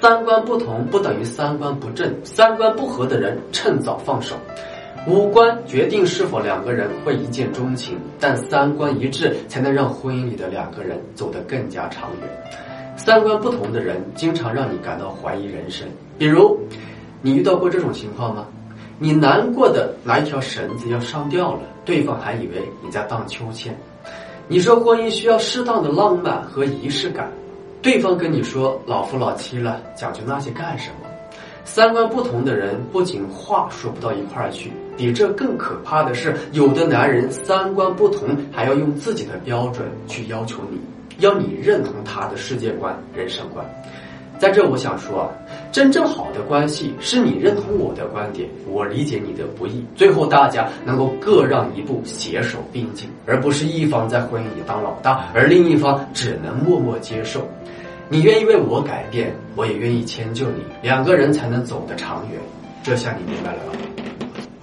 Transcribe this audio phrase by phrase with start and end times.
[0.00, 4.36] 三观不同不等于三观不正，三观不合的人趁早放手。
[5.08, 12.28] 五官决定是否两个人会一见钟情，但三观一致才能让婚姻里的两个人走得更加长远。
[12.96, 15.88] 三观不同的人经常让你感到怀疑人生。
[16.16, 16.56] 比如，
[17.20, 18.46] 你遇到过这种情况吗？
[19.00, 23.76] 你难过的拿一条绳子要上吊了，对方还以为你在荡秋千。
[24.46, 27.28] 你说婚姻需要适当的浪漫和仪式感，
[27.80, 31.08] 对方跟你说老夫老妻了，讲究那些干什么？
[31.64, 40.80] 三观不同的人不仅话说不到一块儿去，比这更可怕的是，有的男人三观不同，还要用自己的标准去要求你，
[41.18, 43.64] 要你认同他的世界观、人生观。
[44.38, 45.28] 在这，我想说啊，
[45.72, 57.46] 真正好的关系是你认同我的观点，我理解你的不易，最后大家能够各让一步，携手并进，而不是一方在婚姻里当老大，而另一方只能默默接受。
[58.08, 62.40] 你愿意为我改变，我也愿意迁就你，两个人才能走得长远。
[62.82, 63.87] 这下你明白了吧？